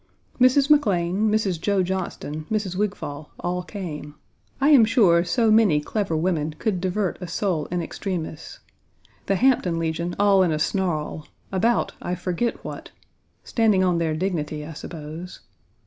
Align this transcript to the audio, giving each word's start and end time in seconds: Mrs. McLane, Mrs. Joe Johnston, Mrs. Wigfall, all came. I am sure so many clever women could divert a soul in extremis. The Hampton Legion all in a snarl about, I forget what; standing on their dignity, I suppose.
Mrs. 0.39 0.67
McLane, 0.71 1.29
Mrs. 1.29 1.61
Joe 1.61 1.83
Johnston, 1.83 2.47
Mrs. 2.49 2.75
Wigfall, 2.75 3.29
all 3.39 3.61
came. 3.61 4.15
I 4.59 4.69
am 4.69 4.83
sure 4.83 5.23
so 5.23 5.51
many 5.51 5.79
clever 5.79 6.17
women 6.17 6.55
could 6.57 6.81
divert 6.81 7.21
a 7.21 7.27
soul 7.27 7.67
in 7.67 7.83
extremis. 7.83 8.57
The 9.27 9.35
Hampton 9.35 9.77
Legion 9.77 10.15
all 10.17 10.41
in 10.41 10.51
a 10.51 10.57
snarl 10.57 11.27
about, 11.51 11.91
I 12.01 12.15
forget 12.15 12.65
what; 12.65 12.89
standing 13.43 13.83
on 13.83 13.99
their 13.99 14.15
dignity, 14.15 14.65
I 14.65 14.73
suppose. 14.73 15.41